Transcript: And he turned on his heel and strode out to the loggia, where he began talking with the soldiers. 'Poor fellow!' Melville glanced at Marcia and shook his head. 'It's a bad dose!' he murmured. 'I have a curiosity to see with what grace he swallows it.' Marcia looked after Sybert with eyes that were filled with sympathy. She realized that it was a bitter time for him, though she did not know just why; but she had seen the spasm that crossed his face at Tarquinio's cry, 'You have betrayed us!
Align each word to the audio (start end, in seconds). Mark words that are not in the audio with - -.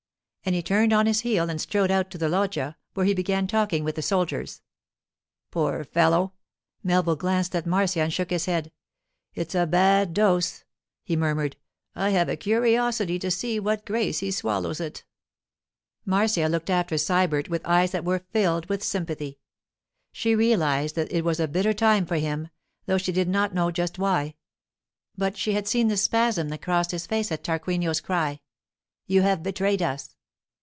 And 0.43 0.55
he 0.55 0.63
turned 0.63 0.91
on 0.91 1.05
his 1.05 1.19
heel 1.19 1.51
and 1.51 1.61
strode 1.61 1.91
out 1.91 2.09
to 2.09 2.17
the 2.17 2.27
loggia, 2.27 2.75
where 2.95 3.05
he 3.05 3.13
began 3.13 3.45
talking 3.45 3.83
with 3.83 3.93
the 3.95 4.01
soldiers. 4.01 4.63
'Poor 5.51 5.83
fellow!' 5.83 6.33
Melville 6.83 7.15
glanced 7.15 7.55
at 7.55 7.67
Marcia 7.67 7.99
and 8.01 8.11
shook 8.11 8.31
his 8.31 8.47
head. 8.47 8.71
'It's 9.35 9.53
a 9.53 9.67
bad 9.67 10.15
dose!' 10.15 10.63
he 11.03 11.15
murmured. 11.15 11.57
'I 11.95 12.09
have 12.09 12.27
a 12.27 12.35
curiosity 12.35 13.19
to 13.19 13.29
see 13.29 13.59
with 13.59 13.65
what 13.81 13.85
grace 13.85 14.17
he 14.19 14.31
swallows 14.31 14.79
it.' 14.79 15.05
Marcia 16.07 16.47
looked 16.47 16.71
after 16.71 16.95
Sybert 16.95 17.47
with 17.47 17.63
eyes 17.63 17.91
that 17.91 18.03
were 18.03 18.25
filled 18.33 18.65
with 18.67 18.83
sympathy. 18.83 19.37
She 20.11 20.33
realized 20.33 20.95
that 20.95 21.11
it 21.13 21.23
was 21.23 21.39
a 21.39 21.47
bitter 21.47 21.71
time 21.73 22.07
for 22.07 22.17
him, 22.17 22.49
though 22.87 22.97
she 22.97 23.11
did 23.11 23.29
not 23.29 23.53
know 23.53 23.69
just 23.69 23.99
why; 23.99 24.33
but 25.15 25.37
she 25.37 25.53
had 25.53 25.67
seen 25.67 25.87
the 25.87 25.97
spasm 25.97 26.49
that 26.49 26.63
crossed 26.63 26.89
his 26.89 27.05
face 27.05 27.31
at 27.31 27.43
Tarquinio's 27.43 28.01
cry, 28.01 28.39
'You 29.05 29.21
have 29.21 29.43
betrayed 29.43 29.83
us! 29.83 30.15